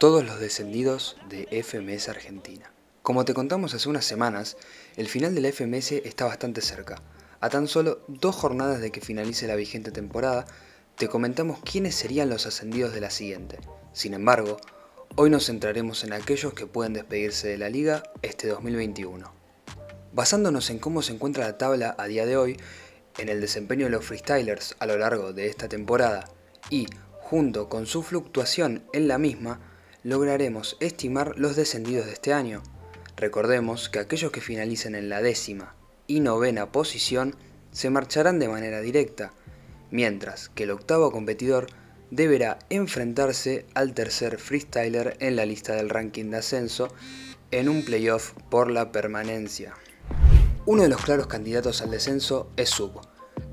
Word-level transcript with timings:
todos 0.00 0.24
los 0.24 0.40
descendidos 0.40 1.18
de 1.28 1.62
FMS 1.62 2.08
Argentina. 2.08 2.72
Como 3.02 3.26
te 3.26 3.34
contamos 3.34 3.74
hace 3.74 3.86
unas 3.86 4.06
semanas, 4.06 4.56
el 4.96 5.08
final 5.08 5.34
de 5.34 5.42
la 5.42 5.52
FMS 5.52 5.92
está 5.92 6.24
bastante 6.24 6.62
cerca. 6.62 7.02
A 7.40 7.50
tan 7.50 7.68
solo 7.68 8.00
dos 8.08 8.34
jornadas 8.34 8.80
de 8.80 8.92
que 8.92 9.02
finalice 9.02 9.46
la 9.46 9.56
vigente 9.56 9.90
temporada, 9.90 10.46
te 10.96 11.08
comentamos 11.08 11.58
quiénes 11.62 11.96
serían 11.96 12.30
los 12.30 12.46
ascendidos 12.46 12.94
de 12.94 13.02
la 13.02 13.10
siguiente. 13.10 13.58
Sin 13.92 14.14
embargo, 14.14 14.56
hoy 15.16 15.28
nos 15.28 15.44
centraremos 15.44 16.02
en 16.02 16.14
aquellos 16.14 16.54
que 16.54 16.66
pueden 16.66 16.94
despedirse 16.94 17.48
de 17.48 17.58
la 17.58 17.68
liga 17.68 18.02
este 18.22 18.48
2021. 18.48 19.30
Basándonos 20.14 20.70
en 20.70 20.78
cómo 20.78 21.02
se 21.02 21.12
encuentra 21.12 21.44
la 21.44 21.58
tabla 21.58 21.94
a 21.98 22.06
día 22.06 22.24
de 22.24 22.38
hoy, 22.38 22.56
en 23.18 23.28
el 23.28 23.42
desempeño 23.42 23.84
de 23.84 23.90
los 23.90 24.06
freestylers 24.06 24.76
a 24.78 24.86
lo 24.86 24.96
largo 24.96 25.34
de 25.34 25.48
esta 25.48 25.68
temporada 25.68 26.24
y, 26.70 26.86
junto 27.18 27.68
con 27.68 27.84
su 27.84 28.02
fluctuación 28.02 28.82
en 28.94 29.06
la 29.06 29.18
misma, 29.18 29.60
lograremos 30.02 30.76
estimar 30.80 31.34
los 31.36 31.56
descendidos 31.56 32.06
de 32.06 32.12
este 32.12 32.32
año. 32.32 32.62
Recordemos 33.16 33.88
que 33.88 33.98
aquellos 33.98 34.32
que 34.32 34.40
finalicen 34.40 34.94
en 34.94 35.08
la 35.08 35.20
décima 35.20 35.74
y 36.06 36.20
novena 36.20 36.72
posición 36.72 37.36
se 37.72 37.90
marcharán 37.90 38.38
de 38.38 38.48
manera 38.48 38.80
directa, 38.80 39.32
mientras 39.90 40.48
que 40.48 40.64
el 40.64 40.70
octavo 40.70 41.12
competidor 41.12 41.66
deberá 42.10 42.58
enfrentarse 42.70 43.66
al 43.74 43.94
tercer 43.94 44.38
freestyler 44.38 45.16
en 45.20 45.36
la 45.36 45.46
lista 45.46 45.74
del 45.74 45.90
ranking 45.90 46.30
de 46.30 46.38
ascenso 46.38 46.88
en 47.50 47.68
un 47.68 47.84
playoff 47.84 48.32
por 48.48 48.70
la 48.70 48.92
permanencia. 48.92 49.74
Uno 50.66 50.82
de 50.82 50.88
los 50.88 51.02
claros 51.02 51.26
candidatos 51.26 51.82
al 51.82 51.90
descenso 51.90 52.50
es 52.56 52.70
Sub, 52.70 53.00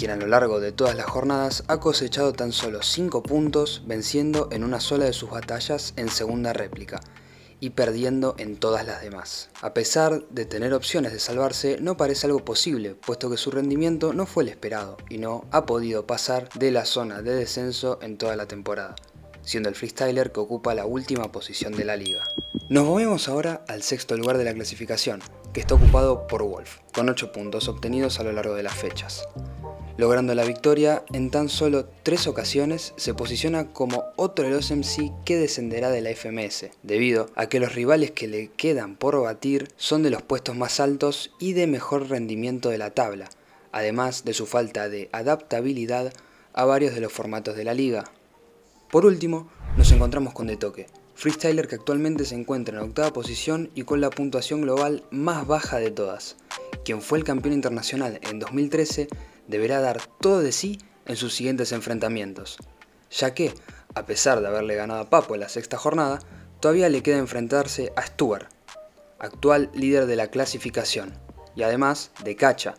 quien 0.00 0.12
a 0.12 0.16
lo 0.16 0.28
largo 0.28 0.60
de 0.60 0.72
todas 0.72 0.96
las 0.96 1.04
jornadas 1.04 1.62
ha 1.68 1.78
cosechado 1.78 2.32
tan 2.32 2.52
solo 2.52 2.82
5 2.82 3.22
puntos 3.22 3.82
venciendo 3.84 4.48
en 4.50 4.64
una 4.64 4.80
sola 4.80 5.04
de 5.04 5.12
sus 5.12 5.28
batallas 5.28 5.92
en 5.96 6.08
segunda 6.08 6.54
réplica 6.54 7.00
y 7.60 7.68
perdiendo 7.68 8.34
en 8.38 8.56
todas 8.56 8.86
las 8.86 9.02
demás. 9.02 9.50
A 9.60 9.74
pesar 9.74 10.26
de 10.30 10.46
tener 10.46 10.72
opciones 10.72 11.12
de 11.12 11.18
salvarse, 11.18 11.76
no 11.82 11.98
parece 11.98 12.28
algo 12.28 12.42
posible, 12.46 12.94
puesto 12.94 13.28
que 13.28 13.36
su 13.36 13.50
rendimiento 13.50 14.14
no 14.14 14.24
fue 14.24 14.44
el 14.44 14.48
esperado 14.48 14.96
y 15.10 15.18
no 15.18 15.44
ha 15.50 15.66
podido 15.66 16.06
pasar 16.06 16.48
de 16.54 16.70
la 16.70 16.86
zona 16.86 17.20
de 17.20 17.34
descenso 17.34 17.98
en 18.00 18.16
toda 18.16 18.36
la 18.36 18.46
temporada, 18.48 18.94
siendo 19.42 19.68
el 19.68 19.74
freestyler 19.74 20.32
que 20.32 20.40
ocupa 20.40 20.74
la 20.74 20.86
última 20.86 21.30
posición 21.30 21.74
de 21.74 21.84
la 21.84 21.98
liga. 21.98 22.24
Nos 22.70 22.86
movemos 22.86 23.28
ahora 23.28 23.66
al 23.68 23.82
sexto 23.82 24.16
lugar 24.16 24.38
de 24.38 24.44
la 24.44 24.54
clasificación, 24.54 25.20
que 25.52 25.60
está 25.60 25.74
ocupado 25.74 26.26
por 26.26 26.42
Wolf, 26.42 26.78
con 26.94 27.10
8 27.10 27.32
puntos 27.32 27.68
obtenidos 27.68 28.18
a 28.18 28.22
lo 28.22 28.32
largo 28.32 28.54
de 28.54 28.62
las 28.62 28.74
fechas. 28.74 29.28
Logrando 30.00 30.34
la 30.34 30.46
victoria 30.46 31.04
en 31.12 31.30
tan 31.30 31.50
solo 31.50 31.84
tres 32.02 32.26
ocasiones, 32.26 32.94
se 32.96 33.12
posiciona 33.12 33.70
como 33.74 34.04
otro 34.16 34.46
de 34.46 34.50
los 34.50 34.70
MC 34.70 35.12
que 35.26 35.36
descenderá 35.36 35.90
de 35.90 36.00
la 36.00 36.08
FMS, 36.08 36.70
debido 36.82 37.28
a 37.34 37.50
que 37.50 37.60
los 37.60 37.74
rivales 37.74 38.10
que 38.10 38.26
le 38.26 38.48
quedan 38.52 38.96
por 38.96 39.20
batir 39.20 39.68
son 39.76 40.02
de 40.02 40.08
los 40.08 40.22
puestos 40.22 40.56
más 40.56 40.80
altos 40.80 41.32
y 41.38 41.52
de 41.52 41.66
mejor 41.66 42.08
rendimiento 42.08 42.70
de 42.70 42.78
la 42.78 42.92
tabla, 42.92 43.28
además 43.72 44.24
de 44.24 44.32
su 44.32 44.46
falta 44.46 44.88
de 44.88 45.10
adaptabilidad 45.12 46.14
a 46.54 46.64
varios 46.64 46.94
de 46.94 47.02
los 47.02 47.12
formatos 47.12 47.54
de 47.54 47.64
la 47.64 47.74
liga. 47.74 48.04
Por 48.90 49.04
último, 49.04 49.50
nos 49.76 49.92
encontramos 49.92 50.32
con 50.32 50.46
De 50.46 50.56
Toque, 50.56 50.86
freestyler 51.14 51.68
que 51.68 51.74
actualmente 51.74 52.24
se 52.24 52.36
encuentra 52.36 52.78
en 52.78 52.84
octava 52.84 53.12
posición 53.12 53.70
y 53.74 53.82
con 53.82 54.00
la 54.00 54.08
puntuación 54.08 54.62
global 54.62 55.04
más 55.10 55.46
baja 55.46 55.76
de 55.76 55.90
todas, 55.90 56.36
quien 56.86 57.02
fue 57.02 57.18
el 57.18 57.24
campeón 57.24 57.52
internacional 57.52 58.18
en 58.22 58.38
2013 58.38 59.08
deberá 59.50 59.80
dar 59.80 60.00
todo 60.20 60.40
de 60.40 60.52
sí 60.52 60.78
en 61.06 61.16
sus 61.16 61.34
siguientes 61.34 61.72
enfrentamientos, 61.72 62.58
ya 63.10 63.34
que, 63.34 63.52
a 63.94 64.06
pesar 64.06 64.40
de 64.40 64.46
haberle 64.46 64.76
ganado 64.76 65.00
a 65.00 65.10
Papo 65.10 65.34
en 65.34 65.40
la 65.40 65.48
sexta 65.48 65.76
jornada, 65.76 66.20
todavía 66.60 66.88
le 66.88 67.02
queda 67.02 67.18
enfrentarse 67.18 67.92
a 67.96 68.06
Stuart, 68.06 68.48
actual 69.18 69.70
líder 69.74 70.06
de 70.06 70.16
la 70.16 70.28
clasificación, 70.28 71.12
y 71.56 71.62
además 71.62 72.12
de 72.24 72.36
Cacha, 72.36 72.74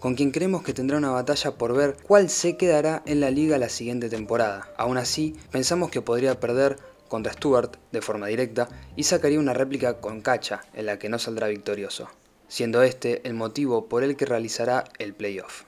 con 0.00 0.14
quien 0.14 0.30
creemos 0.30 0.62
que 0.62 0.74
tendrá 0.74 0.98
una 0.98 1.10
batalla 1.10 1.52
por 1.52 1.74
ver 1.74 1.96
cuál 2.02 2.28
se 2.28 2.56
quedará 2.56 3.02
en 3.06 3.20
la 3.20 3.30
liga 3.30 3.58
la 3.58 3.68
siguiente 3.68 4.08
temporada. 4.08 4.68
Aún 4.76 4.98
así, 4.98 5.34
pensamos 5.50 5.90
que 5.90 6.02
podría 6.02 6.38
perder 6.38 6.76
contra 7.08 7.32
Stuart 7.32 7.76
de 7.92 8.02
forma 8.02 8.26
directa 8.26 8.68
y 8.94 9.04
sacaría 9.04 9.38
una 9.38 9.54
réplica 9.54 10.00
con 10.00 10.20
Cacha 10.20 10.64
en 10.74 10.86
la 10.86 10.98
que 10.98 11.08
no 11.08 11.18
saldrá 11.18 11.46
victorioso, 11.48 12.08
siendo 12.48 12.82
este 12.82 13.26
el 13.26 13.34
motivo 13.34 13.88
por 13.88 14.02
el 14.02 14.16
que 14.16 14.26
realizará 14.26 14.84
el 14.98 15.14
playoff. 15.14 15.64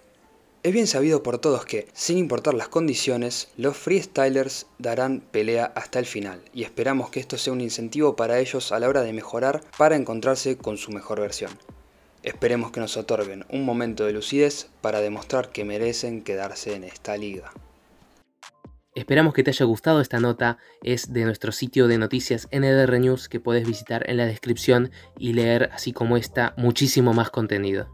Es 0.68 0.74
bien 0.74 0.86
sabido 0.86 1.22
por 1.22 1.38
todos 1.38 1.64
que, 1.64 1.88
sin 1.94 2.18
importar 2.18 2.52
las 2.52 2.68
condiciones, 2.68 3.48
los 3.56 3.74
freestylers 3.74 4.66
darán 4.76 5.20
pelea 5.30 5.72
hasta 5.74 5.98
el 5.98 6.04
final 6.04 6.42
y 6.52 6.62
esperamos 6.62 7.08
que 7.08 7.20
esto 7.20 7.38
sea 7.38 7.54
un 7.54 7.62
incentivo 7.62 8.16
para 8.16 8.38
ellos 8.38 8.70
a 8.70 8.78
la 8.78 8.86
hora 8.86 9.00
de 9.00 9.14
mejorar 9.14 9.62
para 9.78 9.96
encontrarse 9.96 10.58
con 10.58 10.76
su 10.76 10.90
mejor 10.92 11.20
versión. 11.20 11.52
Esperemos 12.22 12.70
que 12.70 12.80
nos 12.80 12.98
otorguen 12.98 13.46
un 13.48 13.64
momento 13.64 14.04
de 14.04 14.12
lucidez 14.12 14.68
para 14.82 15.00
demostrar 15.00 15.52
que 15.52 15.64
merecen 15.64 16.22
quedarse 16.22 16.74
en 16.74 16.84
esta 16.84 17.16
liga. 17.16 17.50
Esperamos 18.94 19.32
que 19.32 19.42
te 19.42 19.52
haya 19.52 19.64
gustado 19.64 20.02
esta 20.02 20.20
nota, 20.20 20.58
es 20.82 21.14
de 21.14 21.24
nuestro 21.24 21.50
sitio 21.50 21.88
de 21.88 21.96
noticias 21.96 22.46
NDR 22.52 23.00
News 23.00 23.30
que 23.30 23.40
puedes 23.40 23.66
visitar 23.66 24.04
en 24.10 24.18
la 24.18 24.26
descripción 24.26 24.90
y 25.18 25.32
leer 25.32 25.70
así 25.72 25.94
como 25.94 26.18
esta 26.18 26.52
muchísimo 26.58 27.14
más 27.14 27.30
contenido. 27.30 27.88